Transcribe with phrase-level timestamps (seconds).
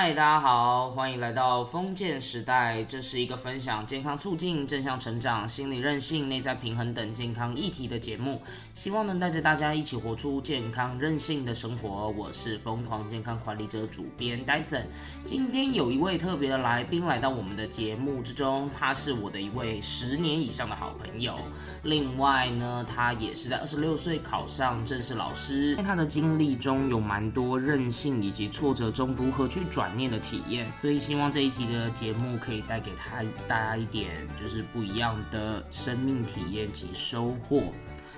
[0.00, 2.84] 嗨，大家好，欢迎来到封建时代。
[2.84, 8.40] 这是一个分享健康促进、正向成长、心理韧性、内在平衡等健康议题的节目，
[8.74, 12.10] 希望能带着大家一起活出健康韧性的生活。
[12.10, 14.84] 我是疯狂健康管理者主编 Dyson。
[15.24, 21.34] 今天有一位特别的来宾来到我们的节目之中，他是我的一位十年以上的好朋友。
[21.82, 25.74] 另外呢，他也是在二十六岁考上正式老师。
[25.74, 29.87] 在他的经历中有蛮多韧性以及挫折中如何去转。
[29.96, 37.64] 念的体验，所以希望这一集的节目可以带给他大家一点就是不一样的生命体验及收获。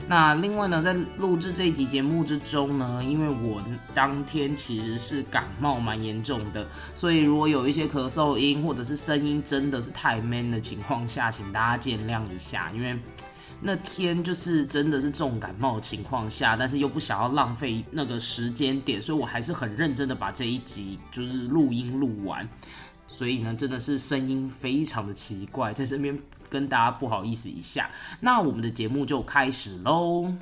[0.08, 3.62] 那另外呢，在录制这一集节目之中呢，因为我
[3.94, 12.98] 当天其实是感冒蛮严重的，所以如果有一些咳嗽音或者是声音真的是太 man 的情况下，请大家见谅一下，因为。
[13.62, 22.48] 那天就是真的是重感冒的情况下，但是又不想要浪费那个时间点，所以我还是很认真的把这一集就是录音录完。
[23.06, 27.90] 所以呢，真的是声音非常的奇怪，在这边跟大家不好意思一下。
[28.20, 30.32] 那我们的节目就开始喽。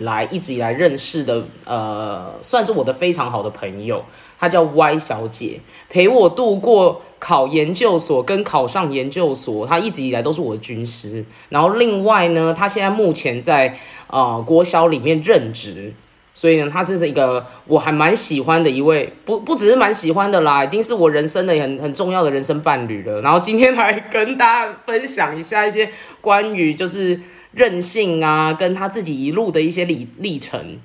[0.00, 4.04] 来一直以来认识的，呃，算是我的非常好的朋友，
[4.38, 11.24] 她叫 Y 小姐，陪我度过考研究所跟考上研究所，他一直以来都是我的军师。
[11.50, 15.94] 然后另外呢，他现在目前在呃国小里面任职，
[16.34, 23.20] 所以呢，他是一个我还蛮喜欢的一位，不不只是蛮喜欢的啦，已经是我人生的很很重要的人生伴侣了。
[23.20, 25.90] 然后今天来跟大家分享一下一些
[26.20, 27.20] 关于就是。
[27.52, 30.78] 任性啊，跟他自己一路的一些历历程，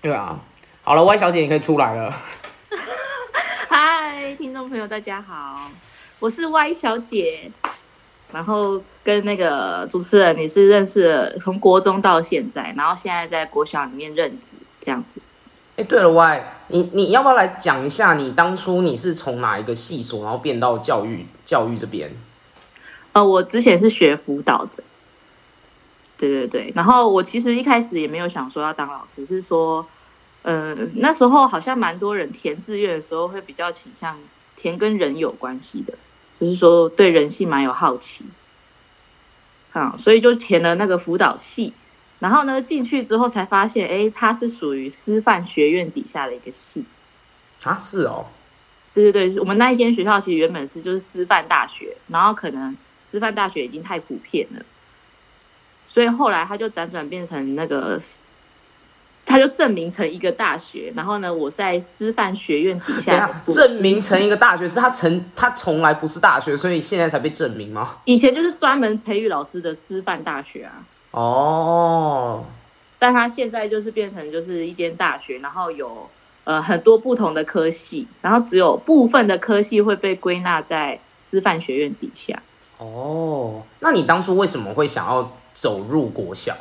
[0.00, 0.40] 对啊。
[0.80, 2.16] 好了，Y 小姐，你可以出来了。
[4.24, 5.68] 嗨，听众朋友，大家好，
[6.20, 7.50] 我是 Y 小姐。
[8.32, 15.20] 然后跟那个主持人，你是认识从国中到现在，然后现在在国小里面任职这样子。
[15.74, 22.08] 哎，对了，Y，你你要不要来讲一下，你当初你是从哪一个系所，然后变到教育教育这边？
[23.14, 24.84] 呃，我之前是学辅导的。
[26.16, 29.84] 对对对，然后我其实一开始也没有想说要当老师，是说，
[30.42, 34.18] 呃，那时候好像蛮多人填志愿的时候会比较倾向
[34.56, 35.94] 填跟人有关系的，
[36.40, 38.24] 就是说对人性蛮有好奇，
[39.72, 41.72] 啊，所以就填了那个辅导系，
[42.18, 46.84] 然后呢进去之后才发现，哎，它是属于师范学院底下的一个系，
[47.62, 48.26] 啊，是哦，
[48.92, 52.76] 对对对，我们那一间学校其实原本是就是师范大学，然后可能
[53.08, 54.64] 师范大学已经太普遍了。
[55.86, 58.00] 所以后来它就辗转变成那个，
[59.24, 60.92] 他就证明成一个大学。
[60.94, 67.96] 然后呢，我在师范学院底下证明成一个大学，是他曾他从来不是大学，所以现在才被证明吗？
[68.04, 70.72] 以前就是专门培育老师的师范大学啊。
[71.12, 72.44] 哦，
[72.98, 76.08] 但他现在就是变成就是一间大学，然后有
[76.44, 82.42] 呃很多不同的科系，然后只有部分的科系会被归纳在师范学院底下。
[82.78, 85.32] 哦，那你当初为什么会想要？
[85.54, 86.56] 走入国小，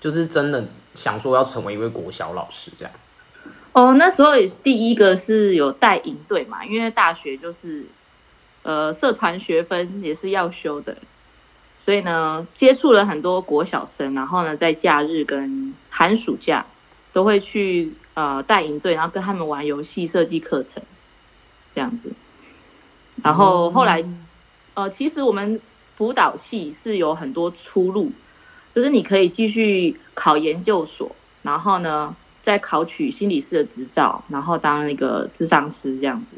[0.00, 2.92] 就是真的想说要成为一位国小老师这样。
[3.72, 7.84] 哦，那时候也是第一个是有带营队嘛，因为大学就是
[8.62, 10.96] 呃社团学分也是要修的，
[11.78, 16.66] 所以呢接触了很多国小生，然后呢在假日跟寒暑假
[17.12, 20.82] 都会去呃带营队，然后跟他们玩游戏设计课程
[21.74, 22.10] 这样子。
[23.22, 24.04] 然后后来
[24.74, 25.60] 呃其实我们
[25.94, 28.10] 辅导系是有很多出路。
[28.74, 31.10] 就是你可以继续考研究所，
[31.42, 36.36] 然后呢，再考取心理师的执照，然后当那个智商师这样子。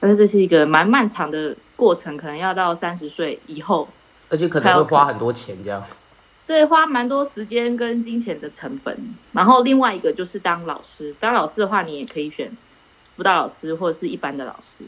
[0.00, 3.88] 但是这是一个蛮漫长的过程，可能要到三十岁以后，
[4.28, 5.82] 而且可能会花很多钱这样。
[6.46, 8.96] 对，花蛮多时间跟金钱的成本。
[9.32, 12.56] 然后另外一个就是当老师，当老师的话，你也可以选
[13.16, 14.84] 辅导老师或者是一般的老师。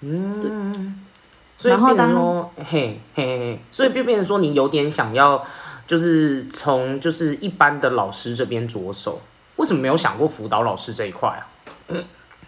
[0.00, 1.04] 嗯，
[1.56, 5.44] 所以变成说，嘿嘿嘿，所以变变成说，你有点想要。
[5.88, 9.22] 就是从就是一般的老师这边着手，
[9.56, 11.96] 为什么没有想过辅导老师这一块啊？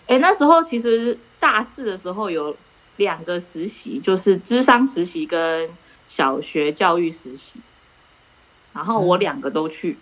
[0.06, 2.54] 哎，那时候其实大四的时候有
[2.98, 5.70] 两个实习，就是智商实习跟
[6.06, 7.54] 小学教育实习，
[8.74, 9.96] 然后我两个都去，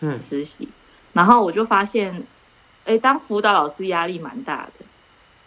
[0.00, 0.68] 嗯，实习，
[1.14, 2.22] 然后我就发现，
[2.84, 4.84] 哎，当辅导老师压力蛮大的。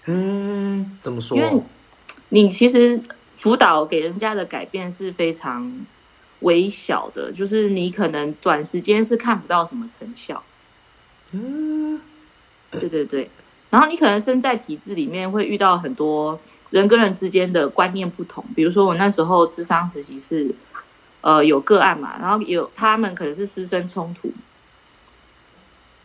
[0.05, 1.37] 嗯，怎么说？
[1.37, 1.61] 因为
[2.29, 2.99] 你其实
[3.37, 5.85] 辅导给人家的改变是非常。
[6.41, 10.43] 微小的，就是你可能短时间是看不到什么成效。
[11.31, 11.99] 嗯，
[12.71, 13.29] 对对对。
[13.69, 16.39] 然后你可能身在体制里面，会遇到很多
[16.69, 18.43] 人跟人之间的观念不同。
[18.55, 20.55] 比如说我那时候智商实习是，
[21.21, 24.31] 呃，有个案嘛，然后有他们可能是师生冲突，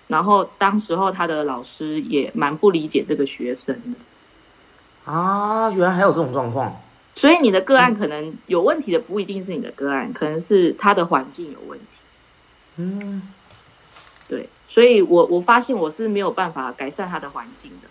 [0.08, 6.75] 然后当时候他的老师也蛮不理解这个学生的，啊，原来还有这种状况。
[7.14, 11.87] 所以你的个案可能有问题的不一定是你的个案，可能是他的环境有问题。
[12.76, 13.23] 嗯，
[14.29, 17.88] 对，所以我我发现我是没有办法改善他的环境的。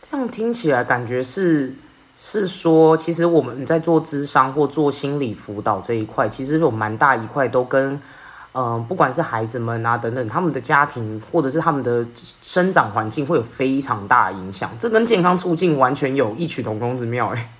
[0.00, 1.74] 这样听起来感觉是
[2.16, 8.00] 是说，其实我们在做智商或做心理辅导这一块，其实有蛮大一块都跟。
[8.54, 12.04] 嗯，不管是孩子们啊等等，他们的家庭或者是他们的
[12.40, 17.50] 生长环境会有非常大的影响，这跟健康促进完全有异曲同工之妙哎。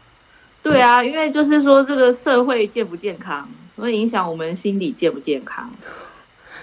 [0.71, 5.71] 对啊，因为就是说这个社会健不健康，会影响我们心理健不健康。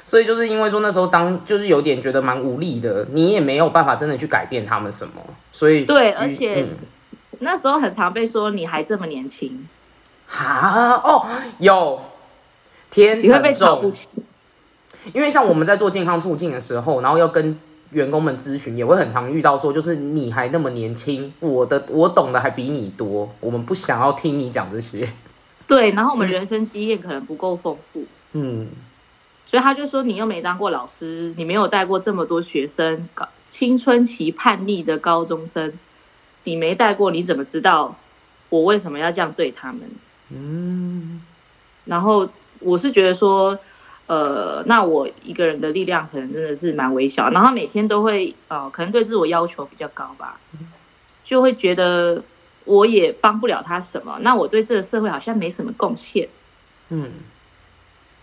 [0.03, 5.13] 所以就是因为说那时候当就是有点觉得蛮无力的，你也没有办法真的去改变他们什么，
[5.51, 6.65] 所以对，而且
[7.39, 9.67] 那时候很常被说你还这么年轻，
[10.27, 11.01] 哈？
[11.03, 11.27] 哦
[11.59, 11.99] 有。
[12.91, 14.07] 天你会被瞧不起，
[15.11, 17.59] 因为像我们在做健康促进的时候，然后要跟
[17.95, 25.09] 员工们咨询，也会很常遇到说，就是你还那么年轻，我的我懂得还比你多，我们不想要听你讲这些。
[25.65, 28.03] 对，然后我们人生经验可能不够丰富，
[28.33, 28.68] 嗯，
[29.45, 33.07] 所以他就说你又没当过老师，你没有带过这么多学生，
[33.47, 35.74] 青春期叛逆的高中生，
[36.44, 37.95] 你没带过，你怎么知道
[38.50, 39.81] 我为什么要这样对他们？
[40.30, 41.21] 嗯，
[41.86, 42.27] 然后。
[42.62, 43.56] 我是觉得说，
[44.07, 50.39] 呃，那我一个人的力量可能真的是蛮微小，然后每天都会，呃，可能对自我要求比较高吧，
[51.23, 52.21] 就会觉得
[52.65, 56.29] 我也帮不了他什么，那我对这个社会好像没什么贡献，
[56.89, 57.11] 嗯，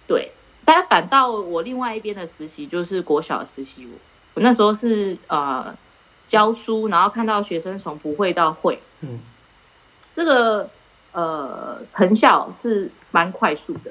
[0.06, 0.30] 对，
[0.64, 3.98] 但反倒我另外一边的实习就是国小实习，我
[4.34, 5.74] 我那时候是呃
[6.28, 9.18] 教书，然后看到学生从不会到会，嗯，
[10.12, 10.70] 这个
[11.10, 13.90] 呃成效是蛮快速的。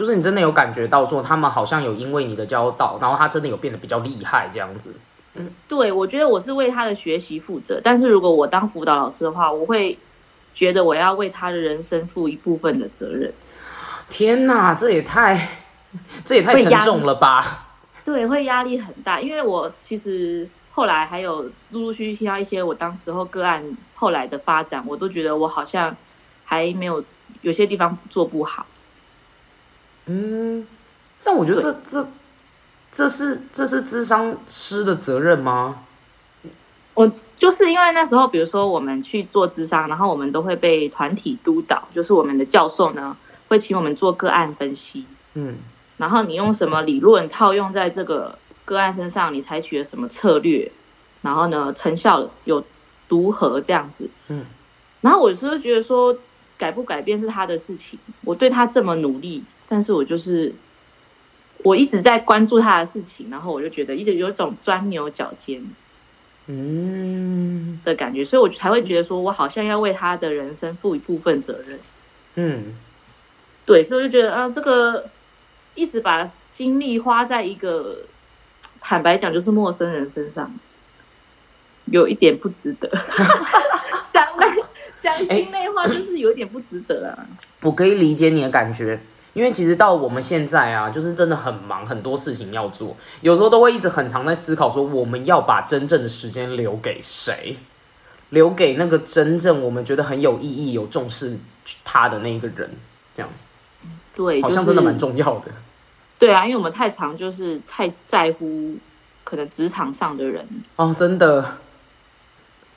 [0.00, 4.94] 就是你真的有感觉到说，他们好像有因为你的教导，然后他真的有变得比较厉害这样子。
[5.34, 7.78] 嗯，对，我觉得我是为他的学习负责。
[7.84, 9.98] 但是如果我当辅导老师的话，我会
[10.54, 13.30] 觉得我要为他的人生负一部分的责任。
[14.08, 15.50] 天哪，这也太
[16.24, 17.66] 这也太沉重了吧？
[18.02, 19.20] 对，会压力很大。
[19.20, 21.42] 因为我其实后来还有
[21.72, 23.62] 陆陆续续听到一些我当时候个案
[23.94, 25.94] 后来的发展，我都觉得我好像
[26.46, 27.04] 还没有
[27.42, 28.64] 有些地方做不好。
[30.06, 30.66] 嗯，
[31.22, 32.08] 但我觉得这这
[32.90, 35.84] 这是这是智商师的责任吗？
[36.94, 43.16] 我就是因为那时候，比如说我们去做智商，然后我们都会被团体督导，就是我们的教授呢
[43.48, 45.56] 会请我们做个案分析，嗯，
[45.96, 50.70] 然后你用什么理论套用在这个个案身上，你采取了什么策略，
[51.22, 52.62] 然后呢成效有
[53.08, 54.44] 如何这样子，嗯，
[55.00, 56.14] 然后我是觉得说
[56.58, 59.44] 改不改变是他的事情，我对他这么努力。
[59.72, 60.52] 但是我就是
[61.62, 65.64] 我一直在关注他的事情，然后我就觉得一直有一种钻牛角尖，
[66.48, 71.78] 嗯的感觉，所以我才会觉得说我好像要为他的人生负一部分责任。
[72.34, 72.74] 嗯，
[73.64, 75.08] 对，所以我就觉得啊，这个
[75.76, 77.98] 一直把精力花在一个
[78.80, 80.52] 坦白讲就是陌生人身上，
[81.84, 82.88] 有一点不值得。
[84.12, 84.26] 讲
[85.00, 87.26] 讲心内话就是有点不值得啊。
[87.60, 89.00] 我可以理解你的感觉。
[89.32, 97.56] 因为其实到我们现在啊，就是真的很忙，很多事情要做，有时候都会一直很常在思考说，我们要把真正的时间留给谁？
[98.30, 101.36] 留给那个真正我们觉得很有意义、有重视
[101.84, 102.70] 他的那个人，
[103.16, 103.28] 这样。
[104.14, 105.50] 对，好像真的蛮重要的。
[106.18, 108.76] 对啊，因为我们太常就是太在乎
[109.24, 110.46] 可能职场上的人
[110.76, 111.56] 哦，真的。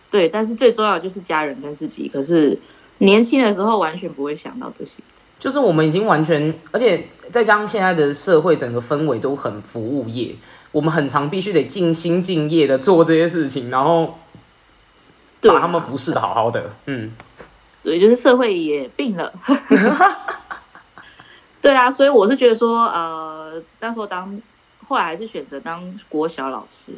[0.10, 2.08] 对，但是最重要的就是家人跟自己。
[2.08, 2.58] 可是
[3.00, 4.94] 年轻的时候完全不会想到这些。
[5.44, 10.34] 就是我们已经完全，而且再加上现在的社会整个氛围都很服务业，
[10.72, 14.18] 我们很长必须得尽心尽业的做这些事情，然后
[15.42, 16.72] 把他们服侍的好好的。
[16.86, 17.12] 嗯，
[17.84, 19.34] 对，就是社会也病了。
[21.62, 24.42] 对啊，所以我是觉得说，呃，那时候当
[24.88, 26.94] 后来还是选择当国小老师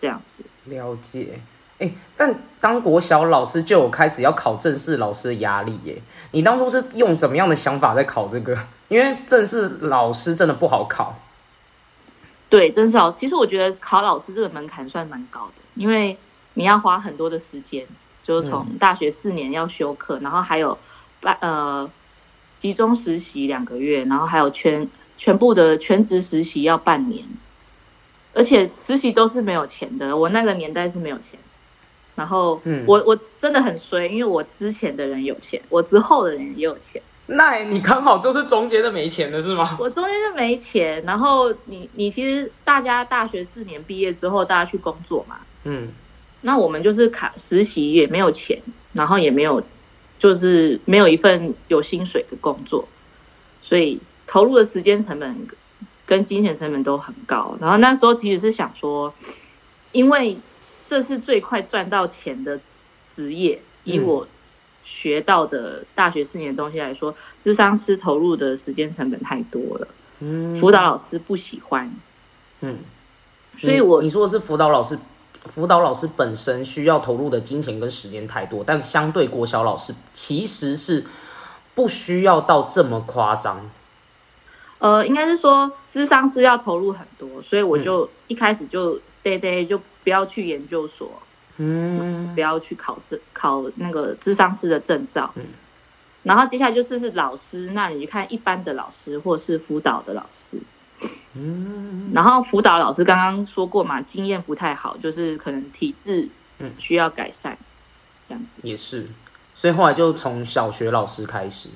[0.00, 0.42] 这样子。
[0.64, 1.40] 了解。
[1.80, 6.00] 哎，但当国小老师就有开始要考正式老师的压力耶。
[6.30, 8.56] 你当初是用什么样的想法在考这个？
[8.88, 11.16] 因为正式老师真的不好考。
[12.48, 16.16] 对，正式老师，其实我觉得考老师这个门槛算蛮高的，因为
[16.54, 17.86] 你要花很多的时间，
[18.22, 20.76] 就是从大学四年要修课，然后还有
[21.20, 21.88] 半呃
[22.58, 27.24] 集中实习两个月，然后还有全全部的全职实习要半年，
[28.34, 30.14] 而且实习都是没有钱的。
[30.14, 31.38] 我那个年代是没有钱。
[32.20, 37.00] 然后，嗯，我我真的很衰，因为我之前的人有钱，我之后的人也有钱。
[37.24, 39.78] 那你刚好就是中间的没钱的是吗？
[39.80, 45.88] 我中间就没钱，然后你你其实大家大学四年毕业之后，大家去工作嘛，嗯，
[46.42, 48.60] 那我们就是卡实习也没有钱，
[48.92, 49.62] 然后也没有
[50.18, 52.86] 就是没有一份有薪水的工作，
[53.62, 55.34] 所以投入的时间成本
[56.04, 57.56] 跟金钱成本都很高。
[57.58, 59.10] 然后那时候其实是想说，
[59.92, 60.36] 因为
[60.90, 62.58] 这是最快赚到钱的
[63.14, 64.04] 职业，以嗯。
[64.04, 64.26] 我
[64.82, 69.86] 学到的大学四年的东西来说，智商师投入的时间成本太多了，
[70.18, 70.56] 嗯。
[70.56, 71.88] 辅导老师不喜欢，
[72.62, 72.78] 嗯，
[73.56, 74.98] 所以我你你说的是辅导老师，
[75.44, 81.04] 辅导老师本身需要投入的金钱跟时间太多，但相对国小老师其实是
[81.76, 83.70] 不需要到这么夸张。
[84.80, 91.10] 呃，应该是说智商师要投入很多，所以我就一开始就对对，就不要去研究所，
[91.58, 95.30] 嗯不要去考证考那个智商师的证照。
[95.36, 95.44] 嗯
[96.22, 100.58] 然后接下来就是是老师，那你就看一般的老师或是辅导的老师。
[101.32, 106.28] 嗯然后辅导老师刚刚说过嘛，经验不太好，就是可能体质
[106.58, 107.56] 嗯需要改善，
[108.28, 108.60] 这样子。
[108.62, 109.08] 也是，
[109.54, 111.70] 所以后来就从小学老师开始。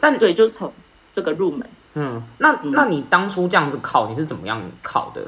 [0.00, 0.72] 但对，就从
[1.12, 1.68] 这个入门。
[1.94, 5.24] 嗯，那那你当初这样子考，你是怎么样考的？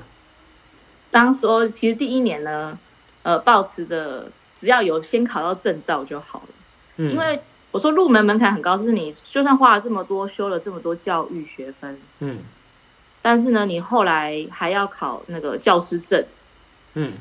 [1.10, 2.78] 当时候其实第一年呢，
[3.22, 6.48] 呃，保持着只要有先考到证照就好了。
[6.96, 7.40] 嗯，因为
[7.70, 12.38] 我说入门门槛很高，是你就算花了这么多，修了这么多教育学分，嗯
[13.22, 16.24] 但是呢，你后来还要考那个教师证，
[16.94, 17.14] 嗯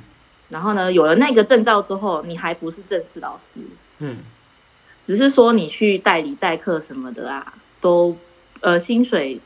[0.50, 3.60] 然后呢，有了那个证照之后，你还不是正式老师，
[4.00, 4.18] 嗯，
[5.06, 8.16] 只是说你去代理代课什么的啊，都
[8.62, 9.40] 呃薪水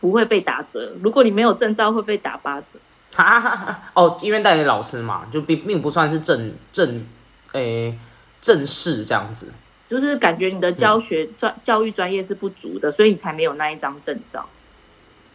[0.00, 0.92] 不会被打折。
[1.02, 2.78] 如果你没有证照，会被打八折。
[3.16, 7.06] 哈哈哈哦，因为代理老师嘛，就并并不算是正正
[7.52, 7.98] 诶、
[8.40, 9.52] 正式这样子。
[9.88, 14.46] 就是感觉你的教学专、教育专业是不足的，所以你才没有那一张证照。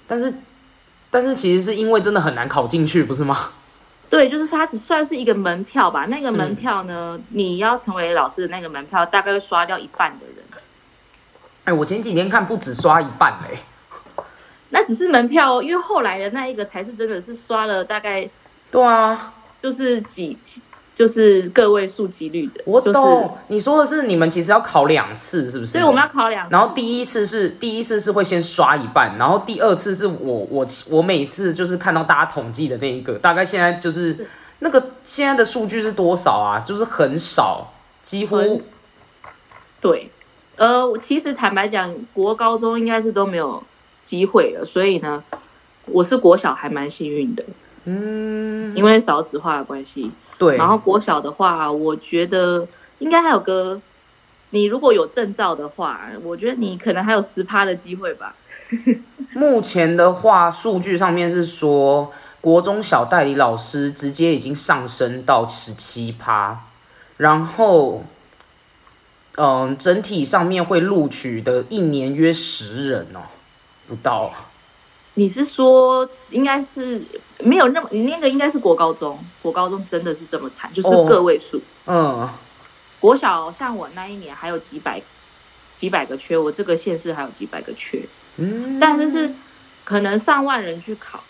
[0.05, 0.33] 但是
[1.09, 3.37] 但是其实是因为真的很难考进去，不是吗？
[4.09, 6.05] 对，就是它只算是一个门票吧。
[6.07, 10.35] 那个门票呢，你要成为老师的那个门票，大概会刷掉一半的人。
[11.63, 13.57] 哎、我前几天看不止刷一半嘞、
[14.71, 18.27] 那只是门票哦，因为后来的那一个才是真的是刷了大概
[18.71, 20.37] 对啊，就是几，
[20.95, 22.61] 就是个位数几率的。
[22.65, 23.37] 我就是懂。
[23.47, 25.73] 你说的是你们其实要考两次，是不是？
[25.73, 34.25] 所以我们要考两次，然后第一次是第一次是会先刷一半，然后第二次是我我我每次就是看到大家统计的那一个，大概现在就是
[34.59, 36.59] 那个现在的数据是多少啊？
[36.59, 38.61] 就是很少，几乎很
[39.81, 40.09] 对，
[40.55, 43.61] 呃，我其实坦白讲，国高中应该是都没有
[44.11, 45.23] 机会了，所以呢，
[45.85, 47.41] 我是国小还蛮幸运的，
[47.85, 50.11] 嗯，因为少子化的关系。
[50.37, 52.67] 对，然后国小的话，我觉得
[52.99, 53.79] 应该还有个，
[54.49, 58.35] 你如果有证照的话，我觉得你可能还有十趴的机会吧。
[59.33, 66.59] 目前的话，数据上面是说，国中小代理老师直接已经上升到十七趴，
[67.15, 68.03] 然后，
[69.37, 73.21] 嗯，整体上面会录取的一年约十人哦，
[73.91, 74.31] 不到。
[75.15, 77.01] 你是说应该是
[77.39, 81.61] 没有那么，你那个应该是国高中，国高中真的是这么惨，就是哦个位数。
[81.85, 82.29] 嗯，
[83.01, 85.01] 国小像我那一年还有几百
[85.77, 88.01] 几百个缺，我这个县市还有几百个缺，
[88.37, 89.33] 嗯，但是是
[89.83, 91.21] 可能上万人去考，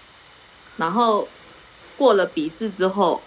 [0.77, 1.27] 然后
[1.97, 3.19] 过了笔试之后，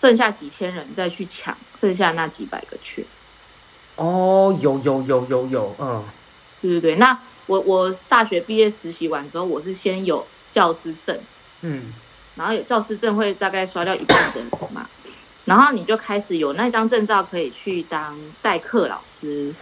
[0.00, 3.04] 剩下几千人再去抢剩下那几百个缺。
[3.96, 6.04] 哦，有有有有有，嗯
[6.62, 11.16] 对对对，那我我大学毕业实习完之后，我是先有教师证，
[11.62, 11.92] 嗯
[12.34, 14.86] 然后有教师证会大概刷掉一半的人嘛，
[15.46, 19.54] 然后你就开始有那张证照可以去当代课老师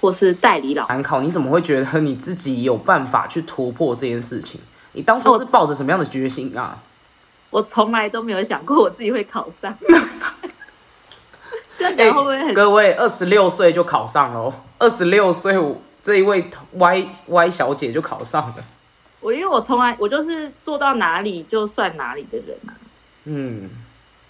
[0.00, 0.92] 或是代理老师。
[0.92, 4.60] 难考，你怎么会觉得你自己有办法去突破这件事情？
[4.92, 6.78] 你当初是抱着什么样的决心啊？
[7.50, 9.76] 我从来都没有想过我自己会考上。
[11.78, 12.54] 这样讲会不会很？
[12.54, 18.64] 各位二十六岁就考上了哦，二十六岁我这一位 Y Y 小姐就考上了。
[19.20, 22.72] 我因为我从来我就是做到哪里就算哪里的人啊，
[23.24, 23.68] 嗯，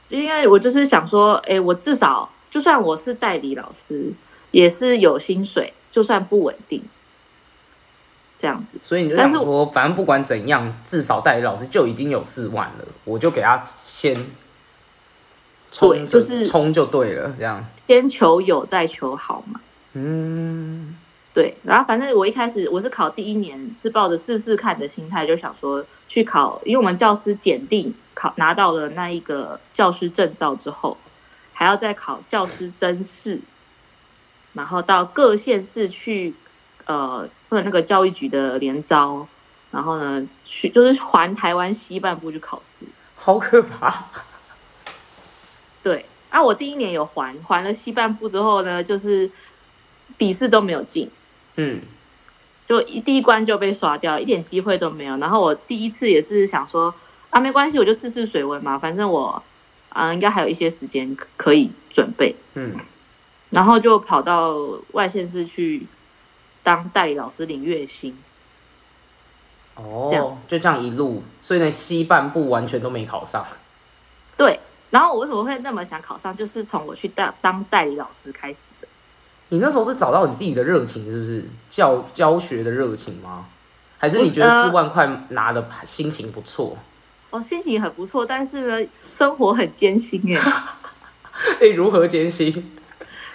[0.09, 4.13] 因为我就是想说，哎、我至少就算我是代理老师，
[4.51, 6.83] 也是有薪水，就算不稳定，
[8.41, 8.81] 这样子。
[8.83, 14.17] 所以你就是想说，反正不管怎样，至少代理老师就已经有四万了，我就给他先
[15.71, 17.65] 冲就是冲就对了，这样。
[17.87, 19.61] 先求有，再求好嘛。
[19.93, 20.97] 嗯
[21.33, 30.97] 对，然后反正我一开始我是考第一年，是抱着试试看的心态，就想说去考，因为我们教师检定考拿到了那一个教师证照之后，
[31.53, 33.41] 还要再考教师甄试，
[34.55, 36.35] 然后到各县市去，
[36.87, 39.25] 呃，或者那个教育局的联招，
[39.71, 42.85] 然后呢去就是环台湾西半部去考试。
[43.15, 44.07] 好可怕。
[45.81, 49.31] 对，啊，我第一年有环，环了西半部之后呢，就是
[50.17, 51.09] 笔试都没有进，
[51.63, 51.83] 嗯
[52.67, 55.17] 就一第一关就被刷掉，一点机会都没有。
[55.17, 56.95] 然后我第一次也是想说
[57.31, 59.43] 啊，没关系，我就试试水温嘛，反正我
[59.89, 62.37] 啊、应该还有一些时间可可以准备。
[62.55, 62.77] 嗯，
[63.51, 64.55] 然后就跑到
[64.93, 65.85] 外县市去
[66.63, 68.17] 当代理老师领月薪。
[69.75, 73.45] 哦这样哦，就这样一路，所以呢，西半部完全都没考上。
[74.37, 78.80] 对，然后我为什么会那么想考上，就是从我去当当代理老师开始的。
[79.51, 83.47] 你那时候是找到你自己的热情，是不是教教学的热情吗？
[83.99, 86.77] 还是你觉得四万块拿的心情不错？
[87.29, 90.43] 哦，心情很不错，但是呢，生活很艰辛哎，
[91.61, 92.49] 哎、如何艰辛？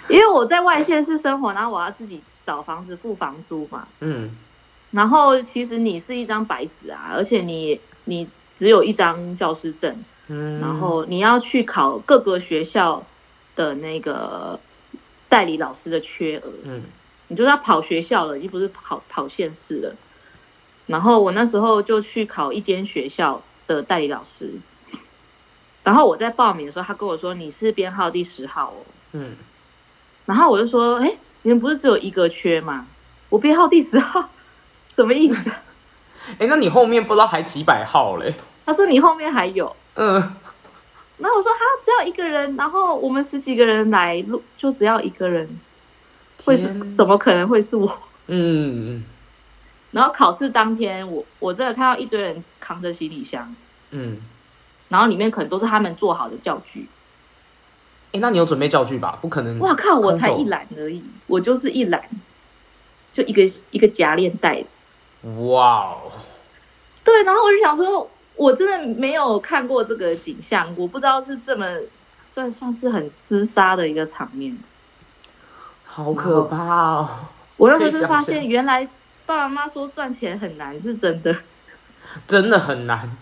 [0.08, 3.86] 因为我在外县市生活，然后我要自己找房子付房租嘛。
[4.00, 4.36] 嗯
[4.92, 9.94] 然后其实你是一张白纸啊，而且你你只有一张教师证，
[10.28, 13.02] 嗯，然后你要去考各个学校
[13.56, 14.58] 的那个
[15.28, 16.82] 代理老师的缺额，嗯
[17.28, 19.94] 你就是要跑学校了，已经不是跑跑县市了。
[20.86, 24.52] 然后我那时候就去考一间学校的代理老师，
[25.82, 29.34] 然后我在报名的时候，他跟我说你是编号第十号哦，嗯，
[30.24, 32.86] 然后我就说，哎，你们不是只有一个缺吗？
[33.28, 34.28] 我编号第十号，
[34.94, 35.50] 什么意思？
[36.38, 38.32] 哎、那你后面不知道还几百号嘞？
[38.64, 39.74] 他说你后面还有。
[39.94, 40.36] 嗯，
[41.18, 45.48] 然后我说哈，只要一个人，然后我们十几个人来录，就只要一个人，
[46.44, 47.98] 会是怎么可能会是我？
[48.26, 49.04] 嗯
[49.92, 53.54] 然后考试当天，我我真的看到一堆人扛着行李箱，
[53.92, 54.18] 嗯，
[54.88, 56.86] 然后里面可能都是他们做好的教具。
[58.12, 59.18] 哎、那你有准备教具吧？
[59.22, 59.58] 不可能。
[59.60, 62.02] 哇靠，我才一篮而已，我就是一篮，
[63.12, 64.62] 就一个一个夹链袋。
[65.38, 66.12] 哇哦，
[67.02, 71.66] 对，然后我就想说，我真的没有看过这个景象，我不知道是这么
[72.32, 74.56] 算算是很厮杀的一个场面。
[75.84, 77.08] 好可怕哦！
[77.56, 78.84] 我那时候就发现，原来
[79.24, 81.34] 爸爸妈妈说赚钱很难是真的。
[82.26, 83.16] 真的很难。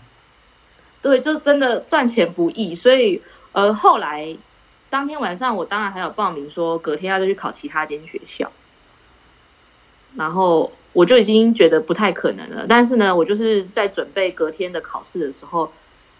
[1.01, 3.21] 对，就真的赚钱不易，所以
[3.53, 4.35] 呃，后来
[4.89, 8.51] 当天晚上我当然还有报名说隔天要再去考其他间学校，
[10.15, 12.65] 然后我就已经觉得不太可能了。
[12.67, 15.71] 但是呢，我就是在准备隔天的考试的时候，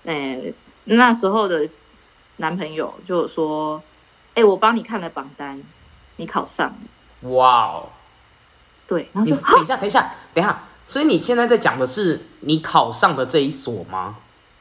[0.03, 0.53] 诶、
[0.85, 1.67] 那时候的
[2.37, 3.81] 男朋友就有说
[4.35, 5.61] ：“哎、我帮你看了榜单，
[6.17, 7.29] 你考上了。
[7.31, 7.89] 哇哦！”
[8.87, 10.63] 对，然后你就等一下，等一下，等一下。
[10.85, 14.17] 所以你现在在讲的是你考上的这一所吗？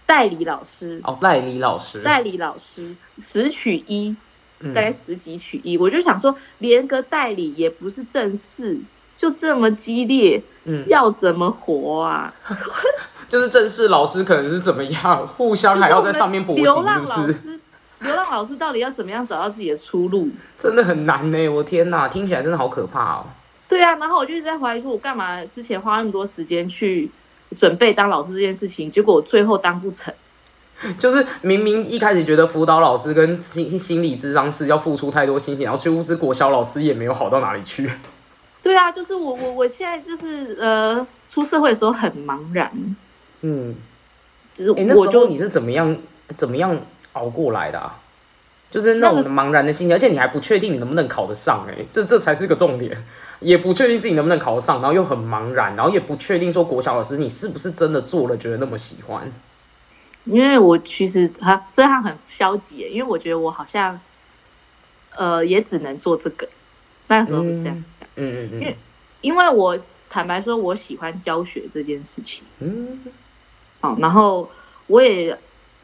[0.07, 2.01] 代理老师，哦，代理老师。
[2.03, 4.16] 代理老师十取一，
[4.61, 8.81] 嗯大概十几取一，我就想说，连个代理也不是正式，
[9.16, 12.33] 就这么激烈，嗯，要怎么活啊？
[13.29, 17.61] 就是正式老师可能是怎么样， 互相还要在上面搏击，是不是？
[18.00, 20.29] 流浪老师到底要怎么样找到自己的出路？
[20.59, 23.24] 真的很难呢，我天哪，听起来真的好可怕哦。
[23.66, 27.11] 对啊，然后我就一直在怀疑说，我干嘛之前花那么多时间去
[27.57, 30.12] 准备当老师这件事情，结果我最后当不成。
[30.98, 37.88] 就是明明一开始觉得辅导老师跟心心理智商师要付出太多心血，然后去物资国小老师也没有好到哪里去。
[38.64, 42.96] 对啊，就是我我我现在就是呃，出社会的时候很茫然，
[43.42, 43.77] 嗯，
[44.55, 45.96] 就是哎、那我就时候你是怎么样
[46.29, 46.81] 怎么样
[47.12, 48.00] 熬过来的啊？
[48.70, 52.96] 就是那种茫然的心情，而且你还不确定你能不能考得上、哎，这这才是个重点，
[53.38, 59.31] 也不确定自己能不能考得上，然后又很茫然，然后也不确定说国小老师你是不是真的做了觉得那么喜欢。
[60.24, 64.00] 因为我其实哈这样很消极耶，因为我觉得我好像
[65.14, 66.48] 呃也只能做这个，
[67.09, 67.85] 那时候是这样想，
[68.16, 68.77] 嗯嗯嗯因为
[69.20, 69.79] 因为我
[70.11, 73.00] 坦白说，我喜欢教学这件事情，嗯，
[73.81, 74.48] 哦，然后
[74.87, 75.37] 我也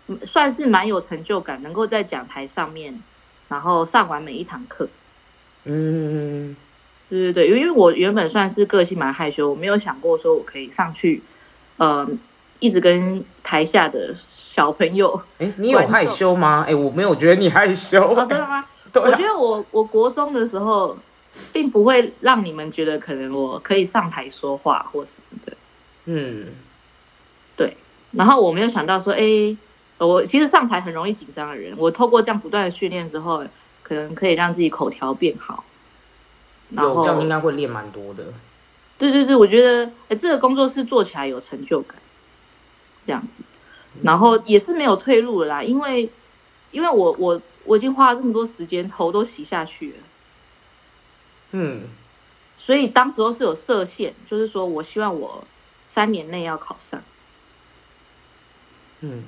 [0.09, 3.01] 嗯算是蛮有成就感，能够在讲台上面，
[3.49, 4.89] 然后上完每一堂课。
[5.65, 6.55] 嗯，
[7.09, 11.23] 对对对，因为我原本算是个性蛮害羞，我没有想过说我可以上去，
[11.77, 12.07] 呃，
[12.59, 15.21] 一直跟台下的小朋友。
[15.39, 16.65] 哎、你有害羞吗？
[16.69, 18.03] 哎、我没有觉得你害羞。
[18.03, 18.65] 哦，真的吗？
[18.93, 20.97] 对啊我觉，得我我国中的时候，
[21.53, 25.53] 并不会让你们觉得可能我可以上台说话或什么的。
[26.07, 26.49] 嗯，
[27.57, 27.77] 对
[28.13, 29.57] 然后我没有想到说，哎，
[29.99, 33.45] 我其实上台很容易紧张的人，我透过这样不断的训练之后，
[33.83, 35.65] 可能可以让自己口条变好。
[36.71, 38.25] 然后有这样应该会练蛮多的。
[38.99, 41.97] 对对对，我觉得哎，这个工作室做起来有成就感，
[43.07, 43.43] 这样子，
[44.03, 46.11] 然后也是没有退路了啦，因为
[46.71, 49.97] 因为我我我已经花了这么多时间，头都洗下去了，
[51.53, 51.83] 嗯，
[52.57, 55.45] 所以当时候是有设限，就是说我希望我
[55.89, 57.03] 三年内要考上，
[59.01, 59.25] 嗯，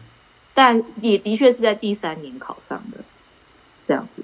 [0.55, 2.99] 但也的确是在第三年考上的。
[3.85, 4.23] 这样子。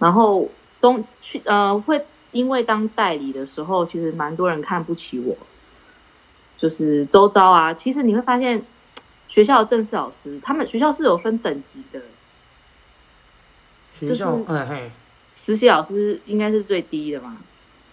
[0.00, 5.36] 然后中去呃会因为当代理的时候，其实蛮多人看不起我，
[6.58, 8.60] 就是周遭啊，其实你会发现
[9.28, 12.02] 学校的正式老师，他们学校是有分等级的，
[13.92, 14.36] 学校
[15.50, 17.36] 实习老师应该是最低的嘛，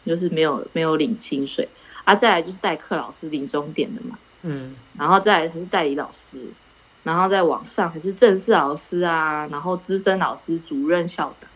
[0.05, 1.67] 就是没有没有领薪水，
[2.03, 6.45] 啊，再来就是代课老师领终点的嘛，嗯然后再来才是代理老师，
[7.03, 11.49] 然后再往上还是正式老师啊，然后资深老师、主任、校长。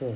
[0.00, 0.12] 哦，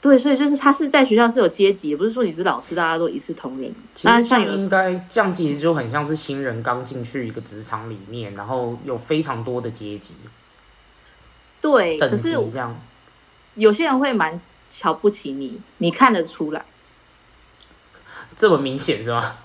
[0.00, 3.74] 对，所以就是他是在学校是有阶级，也不是说你是老师大家都一视同仁。
[3.94, 10.14] 其实这那像应该这样其实就很像是新人刚进去一个职场里面，然后有非常多的阶级
[11.60, 12.78] 对，可等级是这样。
[13.58, 14.40] 有些人会蛮
[14.70, 16.64] 瞧不起你，你看得出来，
[18.36, 19.36] 这么明显是吗？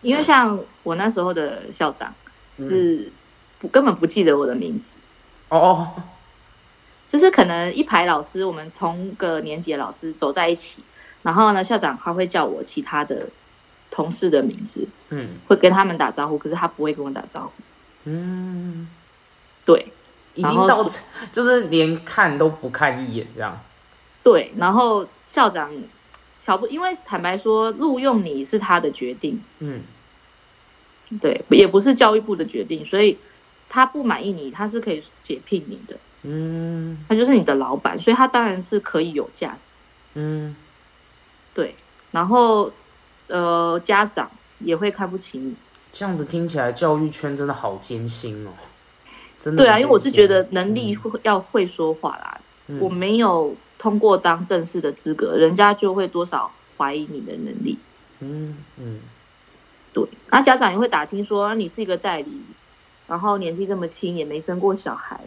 [0.00, 2.14] 因为像我那时候的校长
[2.56, 3.12] 是
[3.58, 4.98] 不根本不记得我的名字。
[5.50, 6.02] 哦哦，
[7.06, 10.82] 就是可能一排老师，我们同个年级的老师走在一起，
[11.22, 13.28] 然后呢，校长他会叫我其他的
[13.90, 17.52] 同事的名字，嗯会跟他们打招呼，可是他不会跟我打招呼。
[18.04, 18.88] 嗯，
[19.66, 19.92] 对
[20.34, 20.84] 已经到
[21.32, 23.58] 就是连看都不看一眼这样。
[24.22, 25.70] 对，然后校长
[26.44, 29.82] 小布，因为坦白说，录用你是他的决定，嗯
[31.20, 33.18] 对，也不是教育部的决定，所以
[33.68, 39.80] 他不满意你，他是可以解聘你的，嗯他就是你的老板，所以他当然是可以有价值。
[40.14, 40.54] 嗯，
[41.54, 41.74] 对，
[42.10, 42.70] 然后
[43.28, 45.54] 呃，家长也会看不起你。
[45.92, 48.50] 这样子听起来教育圈真的好艰辛哦，
[49.40, 49.64] 真的。
[49.64, 57.76] 对啊，因为我是觉得能力会要会说话啦，嗯我没有通过当正式的资格，人家就会多少怀疑你的能力。
[58.20, 59.00] 嗯嗯
[59.92, 62.40] 对，那家长也会打听说、啊你是一个代理，
[63.08, 65.18] 然后年纪这么轻，也没生过小孩，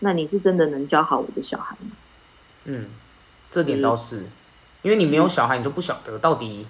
[0.00, 1.92] 那你是真的能教好我的小孩吗？
[2.64, 2.90] 嗯，
[3.50, 4.24] 这点倒是，
[4.82, 6.66] 因为你没有小孩，你就不晓得到底。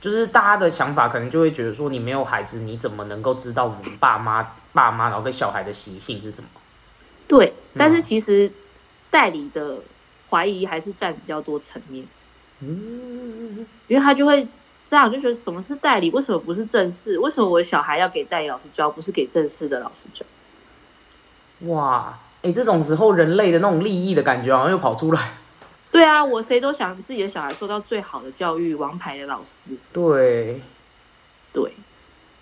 [0.00, 6.48] 就是大家的想法可能就会觉得说，你没有孩子，你怎么能够知道我们爸妈、爸妈然后跟小孩的习性是什么？
[7.28, 8.50] 对，但是其实
[9.10, 9.78] 代理的
[10.28, 12.06] 怀疑还是占比较多层面，
[12.60, 14.46] 嗯，因为他就会
[14.90, 17.18] 这样就觉得什么是代理，为什么不是正式？
[17.18, 20.26] 为什么我的小孩要给代理老师教，不是给正式的老师教？
[21.72, 25.34] 哇，哎、这种时候人类的那种利益的感觉好像又跑出来。
[25.90, 29.76] 对啊，我谁都想自己的小孩受到最好的教育，王牌的老师。
[29.92, 30.60] 对，
[31.52, 31.72] 对，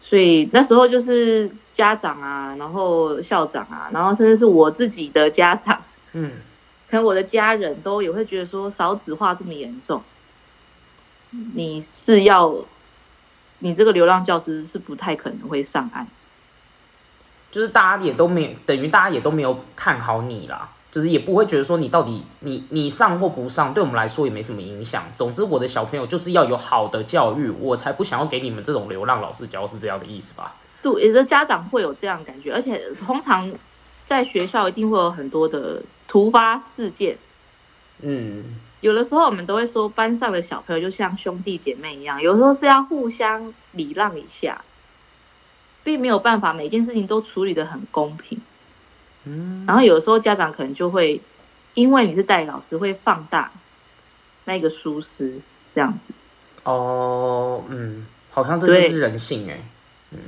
[0.00, 5.80] 所以那时候就是家长啊，然后校长啊，然后甚至是我自己的家长，
[6.12, 6.32] 嗯，
[6.90, 10.02] 可能我的家人都也会觉得说，少子化这么严重，
[11.54, 12.54] 你是要
[13.60, 16.06] 你这个流浪教师是不太可能会上岸。
[17.50, 25.02] 就是大家也都没有，等于大家也都没有看好你啦，就是也不会觉得说你到底你你上或不上，对我们来说也没什么影响。
[25.14, 30.54] 总之，我的小朋友就是要有好的教育，我才不想要给你们这种流浪老师教，是这样的意思吧？
[30.82, 33.52] 对，有的家长会有这样感觉，而且通常
[34.06, 37.16] 在学校一定会有很多的突发事件。
[38.00, 44.64] 嗯，有的时候我们都会说，班上的小朋友就像兄弟姐妹一样，有时候是要互相礼让一下，
[45.84, 48.40] 并没有办法每件事情都处理的很公平。
[49.24, 51.20] 嗯，然后有的时候家长可能就会
[51.74, 53.52] 因为你是代理老师，会放大
[54.46, 55.38] 那个疏失
[55.74, 56.14] 这样子。
[56.64, 59.60] 哦，嗯，好像这就是人性哎、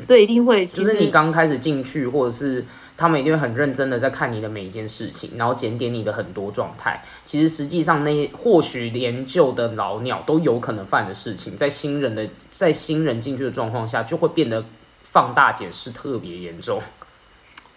[0.07, 2.65] 对，一定会，就是你刚开始进去，或者是
[2.97, 7.03] 他们一定会很认真的在看你的每一件事情，然后检点你的很多状态。
[7.25, 14.65] 其实实际上那或许连旧的老鸟都有可能犯的事情，在新人的在新人进去的状况下，就会变得
[15.03, 16.81] 放大解释特别严重。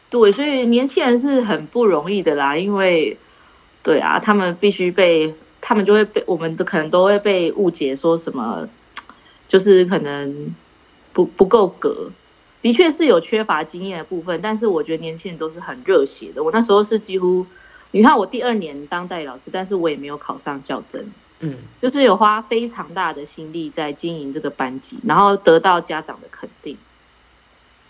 [0.10, 3.18] 对，所以年轻人是很不容易的啦，因为
[3.82, 8.68] 对啊，他们必须被，他们就会被，我们都可能都会被误解说什么，
[9.48, 10.56] 就是可能
[11.16, 12.12] 不不够格。
[12.62, 16.44] 的确是有缺乏经验的部分，但是我觉得年轻人都是很热血的。
[16.44, 17.46] 我那时候是几乎，
[17.92, 21.06] 你看我第二年当代理老师，但是我也没有考上教甄，
[21.42, 26.76] 嗯，就是有花非常大的心力在经营这个班级，然后得到家长的肯定。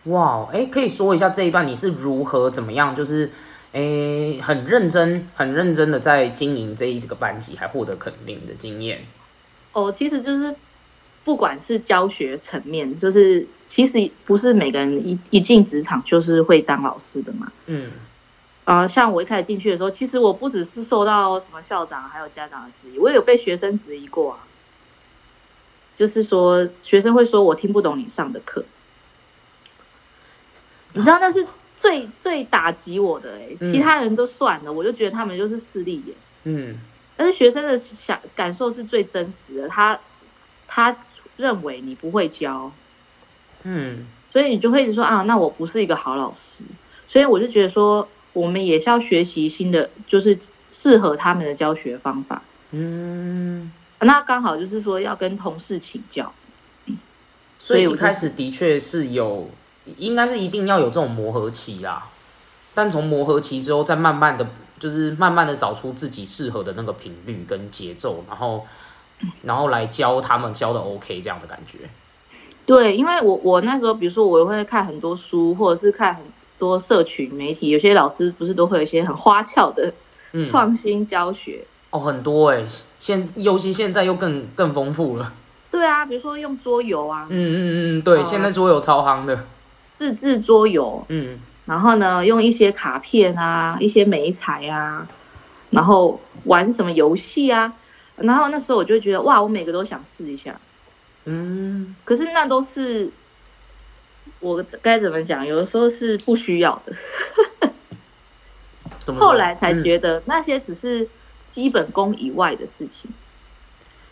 [0.04, 3.32] 哇，哎，可以说一下这一段你是如何怎么样，就是
[3.72, 9.06] 诶很认真、很认真的在经营这一这个班级，还获得肯定的经验。
[9.72, 10.54] 哦，其实就是
[11.26, 17.52] 不管是教学层面，就是其实不是每个人一一进职场就是会当老师的嘛。
[17.66, 17.92] 嗯
[18.64, 24.40] 呃，像我一开始进去的时候，其实我不只是受到什么校长还有家长的质疑，我也有被学生质疑过啊。
[25.96, 28.66] 就是说，学生会说我听不懂你上的课，
[30.94, 31.46] 你知道那是
[31.78, 36.16] 最最打击我的哎、嗯其他人都算了，我就觉得他们就是势利眼。
[36.44, 36.78] 嗯
[37.16, 39.98] 但是学生的想感受是最真实的，他
[40.68, 40.96] 他
[41.38, 42.72] 认为你不会教，
[43.64, 46.64] 嗯所以你就会一直说啊，那我不是一个好老师。
[47.08, 50.38] 所以我就觉得说，我们也是要学习新的，就是
[50.72, 52.42] 适合他们的教学方法。
[52.72, 56.34] 嗯，那刚好就是说要跟同事请教，
[57.58, 59.50] 所以一开始的确是有，
[59.98, 62.06] 应该是一定要有这种磨合期啦。
[62.74, 64.46] 但从磨合期之后，再慢慢的
[64.80, 68.66] 就是慢慢的找出自己适合的那个频率跟节奏，然后
[69.44, 71.80] 然后来教他们教的 OK 这样的感觉。
[72.66, 76.24] 对，因为我我那时候，比如说我会看很多书，或者是看很
[76.58, 79.94] 多社群媒体，有些老师不是都会有一些很花俏的
[80.34, 81.64] 嗯，创新教学。
[81.92, 82.66] 哦，很多哎、
[82.98, 85.34] 现尤其现在又更更丰富了。
[85.72, 89.46] 对啊，比如说用桌游啊，嗯嗯嗯，对，哦现在桌游超夯的。
[89.98, 95.08] 自制桌游，嗯然后呢，用一些卡片啊，一些美彩啊，
[95.70, 97.74] 然后玩什么游戏啊，
[98.18, 100.58] 然后那时候我就觉得哇，我每个都想试一下，
[101.26, 103.10] 嗯，可是那都是
[104.40, 105.46] 我该怎么讲？
[105.46, 106.94] 有的时候是不需要的，
[109.20, 111.08] 后来才嗯觉得那些只是
[111.48, 113.12] 基本功以外的事情。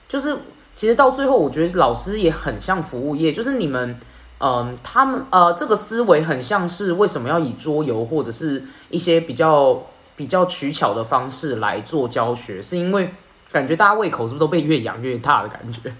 [0.07, 0.37] 就是
[0.75, 3.97] 其实到最后，我觉得老师也很像服务业，就是你们，
[4.39, 13.13] 嗯、他们呃，这个思维很像是为什么要以桌游或者是一些比较比较取巧的方式来做教学，是因为
[13.53, 15.93] 感觉大家胃口是不是都被越养越大的感觉？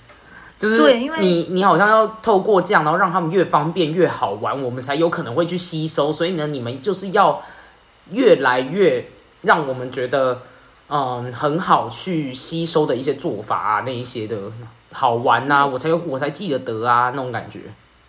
[0.60, 6.12] 就是因为你你好像要透过这样，然后让他们越方便越好玩，我们才有可能会去吸收。
[6.12, 7.42] 所以呢，你们就是要
[8.12, 9.06] 越来越
[9.42, 10.42] 让我们觉得
[10.88, 14.38] 嗯很好去吸收的一些做法啊，那一些的
[14.94, 17.60] 好玩呐、我才有我才记得得啊那种感觉。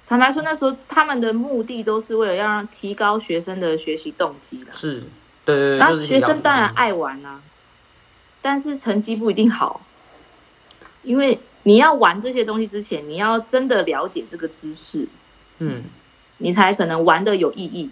[0.07, 4.67] 坦白说，那时候他们的目的都是为了要让提高学生的学习动机的。
[4.71, 5.03] 是，
[5.45, 7.41] 对对对，然后就是学生当然爱玩啊，
[8.45, 9.81] 但是成绩不一定好，
[11.03, 15.09] 因为你要玩这些东西之前，你要真的了解这个知识，
[15.61, 15.83] 嗯
[16.37, 17.89] 你才可能玩的有意义。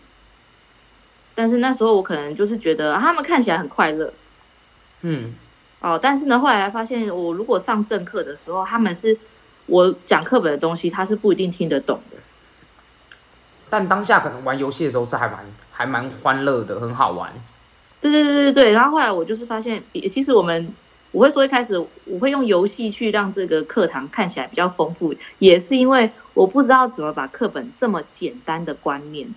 [1.35, 4.13] 但是那时候我可能就是觉得、啊他们看起来很快乐
[5.01, 5.33] 嗯
[5.81, 9.17] 哦，但是呢，后来发现我如果上正课的时候，他们是
[9.65, 12.19] 我讲课本的东西，他是不一定听得懂的。
[13.71, 17.33] 但当下可能玩游戏的时候是还蛮还蛮欢乐的，很好玩。
[18.03, 20.75] 对对对对对，然后后来我就是发现，也其实我们
[21.13, 29.33] 我会说一开始我会用游戏去让这个课堂看起来比较丰富，也是因为我不知道怎么把课本这么简单的观念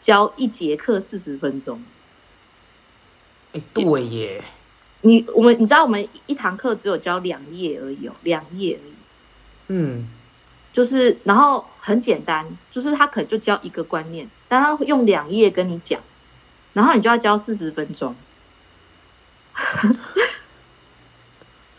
[0.00, 1.82] 教一节课四十分钟。
[3.52, 4.42] 哎、对耶，
[5.02, 8.92] 你我们你知道我们一堂课只有教两页而已哦，两页而已，
[9.68, 10.08] 嗯，
[10.72, 16.00] 就是然后很简单，就是他可能就教一个观念，但他用两页跟你讲，
[16.72, 18.14] 然后你就要教四十分钟。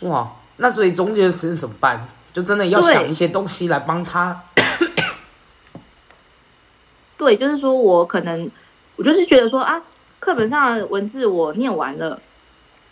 [0.02, 2.08] 哇，那所以中间的时间怎么办？
[2.34, 4.44] 就真的要对想一些东西来帮他。
[7.18, 8.50] 对，就是说我可能
[8.96, 9.82] 我就是觉得说啊，
[10.20, 12.22] 课本上的文字我念完了，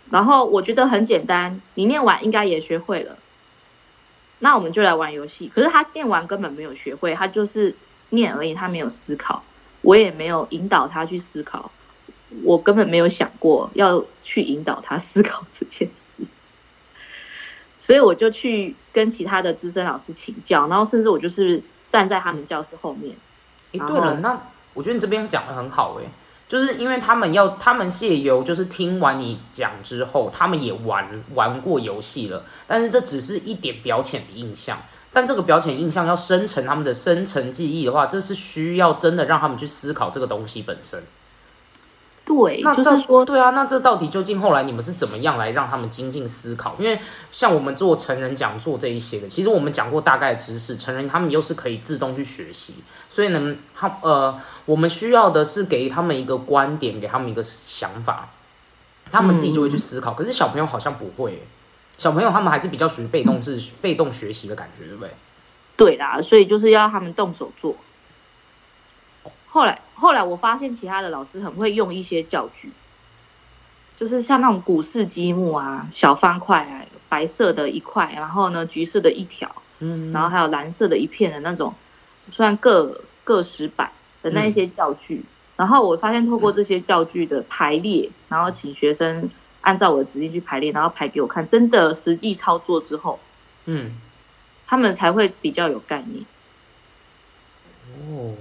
[0.09, 3.17] 然后我觉得很简单，你念完应该也学会了，
[4.39, 5.51] 那我们就来玩游戏。
[5.53, 7.75] 可是他念完根本没有学会，他就是
[8.09, 9.43] 念而已，他没有思考，
[9.81, 11.69] 我也没有引导他去思考，
[12.43, 16.23] 我根本没有想过要去引导他思考这件事。
[17.79, 23.15] 所以我就去跟其他的资深老师请教，然后甚至我就是站在他们教室后面。
[23.71, 24.39] 对了，那
[24.73, 26.03] 我觉得你这边讲的很好哎、
[26.47, 34.77] 就是因为他们要，他们借由就是听完你讲之后，他们也玩玩过游戏了，但是这只是一点表浅的印象。
[35.13, 41.03] 但这个表浅印象要生成他们的深层记忆的话，这是需要真的让他们去思考这个东西本身。
[42.33, 46.73] 对，那这就是说，对啊，那这到底究竟后来你们是怎么样来让他们精进思考？
[46.79, 46.97] 因为
[47.29, 52.75] 像我们做成人讲座这一些的，其实我们讲过大概的知识，成人他们又是可以自动去学习，
[53.09, 58.29] 所以呢，他呃，我们需要的是给他们一个观点，给他们一个想法，
[59.11, 60.13] 他们自己就会去思考。
[60.13, 61.47] 可是小朋友好像不会欸，
[61.97, 65.11] 小朋友他们还是比较属于被动式、被动学习的感觉，对不对？
[65.75, 67.75] 对啦，所以就是要他们动手做。
[69.49, 72.71] 后来，后来我发现其他的老师很会用一些教具，
[73.95, 81.73] 就是像那种古式积木啊、小方块啊，白色的一块，然后呢橘色的一条，嗯，然后还有蓝色的一片的那种，
[82.31, 83.91] 虽然各各十百
[84.23, 85.23] 的那一些教具。
[85.57, 93.19] 然后我发现透过这些教具的排列，然后请学生按照我的指令去排列，然后排给我看，真的实际操作之后，
[93.65, 93.95] 嗯，
[94.65, 96.25] 他们才会比较有概念。
[97.93, 98.33] 哦，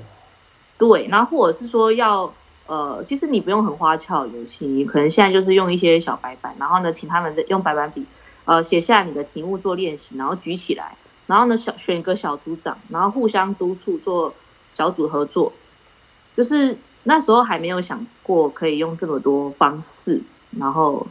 [0.80, 2.32] 对，然后或者是说要
[2.66, 8.06] 呃，其实你不用很花俏的游戏，你可能现在就是用一些小白板，然后呢，请他们用白板笔，
[8.46, 14.32] 呃，写下你的题目做练习，然后举起来，然后呢，小选一个小组长，然后互相督促做
[14.74, 15.52] 小组合作。
[16.34, 20.22] 就是那时候还没有想过可以用这么多方式，
[20.58, 21.06] 然后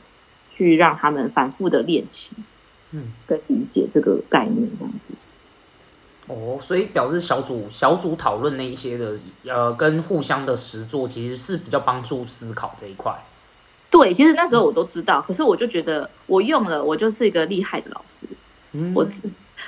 [0.49, 2.31] 去让他们反复的练习，
[2.91, 5.13] 嗯，跟理解这个概念这样子。
[6.29, 13.11] 哦，所以表示小组小组讨论那一些的，呃，跟互相的实作其实是比较帮助思考这一块。
[13.89, 18.27] 对，其实那时候我都知道，可是我就觉得我用了，我就是一个厉害的老师。
[18.73, 19.03] 嗯，我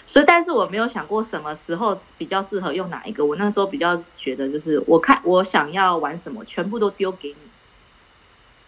[0.06, 3.26] 所以，但是我没有想过什么时候比较适合用哪一个。
[3.26, 7.36] 我那时候比较觉得，就是我看我想要玩什么，全部都丢给你。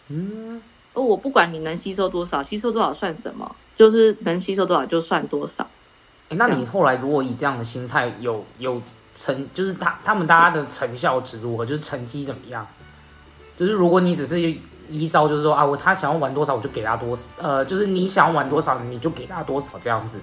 [0.07, 0.59] 嗯，
[0.95, 3.55] 而我不管你能吸收多少，吸收多少算什么？
[3.75, 5.69] 就是能吸收多少就算多少。
[6.29, 8.81] 那你后来如果以这样的心态，有有
[9.13, 11.65] 成，就是他他们大家的成效值如何？
[11.65, 12.65] 就是成绩怎么样？
[13.57, 14.39] 就是如果你只是
[14.89, 20.19] 依照，就是说啊，我他想要玩多少，我就给他多少，呃，就是你想要玩多少，你就给他多少这样子。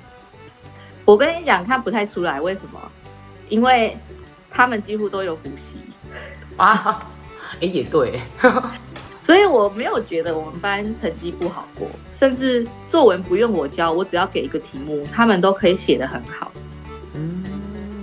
[1.04, 2.80] 我跟你讲，看不太出来，为什么？
[3.48, 3.96] 因为
[4.50, 5.78] 他们几乎都有补习
[6.56, 7.06] 啊。
[7.60, 8.20] 哎，也对。
[9.22, 11.88] 所以我没有觉得我们班成绩不好过，
[12.20, 16.52] 甚至作文不用我教，我只要给一个题目，他们都可以写得很好。
[17.14, 17.42] 嗯，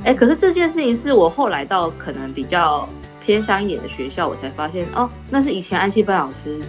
[0.04, 2.90] 哎，可是这件事情是我后来到可能比较
[3.24, 6.60] 偏乡一点的学校，我才发现哦，那是以前安溪班老师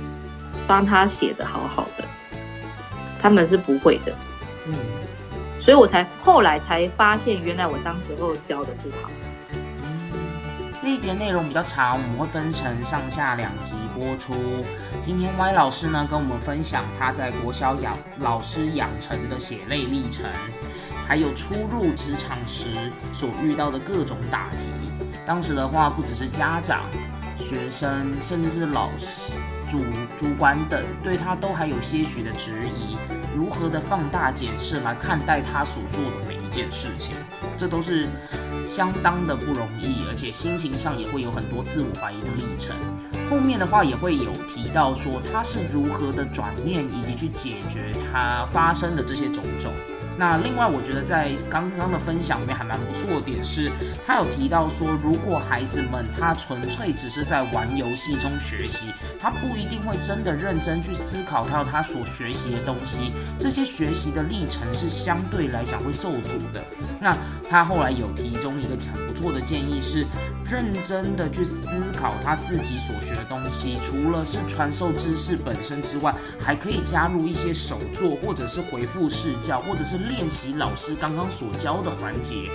[0.66, 2.04] 帮他写的好好的，
[3.22, 4.12] 他们是不会的。
[4.66, 4.74] 嗯，
[5.58, 9.08] 所以我才后来才发现，原来我当时候教的不好。
[10.80, 14.32] 这一节内容比较长，我们会分成上下两集播出。
[15.02, 20.24] 今天 Y 老师呢跟我们分享他在国小养老师养成的血泪历程，
[21.04, 24.68] 还有初入职场时所遇到的各种打击。
[25.26, 26.84] 当时的话，不只是家长、
[27.40, 29.06] 学生，甚至是老师、
[29.68, 29.80] 主
[30.16, 32.96] 主管等，对他都还有些许的质疑。
[33.36, 37.16] 如何的放大检视来看待他所做的每一件事情，
[37.56, 38.08] 这都是。
[38.68, 42.76] 相当的不容易，而且心情上也会有很多自我怀疑的历程。
[43.30, 49.72] 后面的话也会有提到说他是如何的转变，以及去解决他发生的这些种种。
[50.18, 53.70] 那另外，我觉得在刚刚的分享里面还蛮不错的点是，
[54.04, 66.64] 他有提到说，如果孩子们他纯粹只是在玩游戏中学习，他不一定会真的认真去思考到他所学习的东西，这些学习的历程是相对来讲会受阻的。
[67.00, 67.16] 那
[67.48, 70.04] 他后来有提中一个很不错的建议是，
[70.50, 71.62] 认真的去思
[71.96, 80.07] 考他自己所学的东西，除了是传授知识本身之外，还可以加入一些手作，或者是回复试教，或者是。
[80.08, 82.50] 练习老师刚刚所教的环节，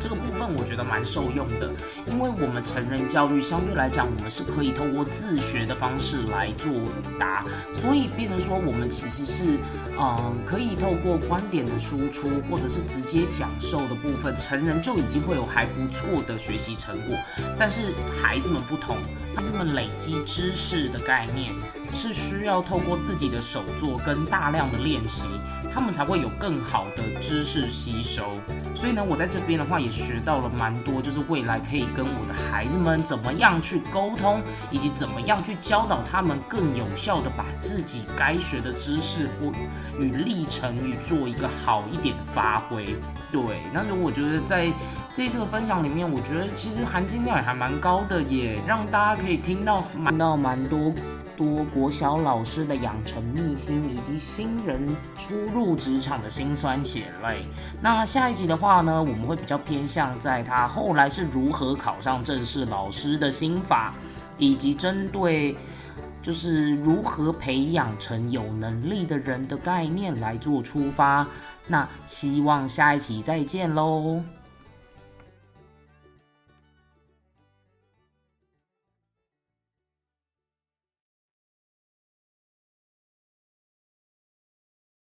[0.00, 1.70] 这个部分我觉得蛮受用的，
[2.06, 6.72] 因为我们成人教育相对来讲，我们是可以通过自学的方式来做
[7.18, 9.58] 答，所以变成说我们其实是，
[9.98, 17.16] 嗯，可以透过观点的输出或者是直接讲授的部分，成人就已经会有还不错的学习成果，
[17.58, 18.96] 但是孩子们不同，
[19.34, 21.54] 孩子们累积知识的概念
[21.92, 25.24] 是需要透过自己的手作跟大量的练习。
[25.74, 28.32] 他们才会有更好的知识吸收，
[28.74, 39.50] 所以呢，我在这边的话也学到了蛮多，就是未来可以跟我的孩子们怎么样去沟通，以及怎么样去教导他们更有效的把自己该学的知识或
[39.98, 42.94] 与历程与做一个好一点的发挥。
[43.30, 43.40] 对，
[43.72, 44.70] 那就我觉得在
[45.14, 50.92] 这次的分享里面，我觉得其实含金量也还蛮高的，也让大家可以听到听到蛮多。
[51.34, 57.42] 多国小老师的养成秘辛，以及新人初入职场的辛酸血泪。
[57.80, 63.94] 那下一集的话呢，我们会比较偏向在他后来是如何考上正式老师的心法，
[64.36, 65.56] 以及针对
[66.22, 71.26] 就是如何培养成有能力的人的概念来做出发。
[71.66, 74.22] 那希望下一期再见喽。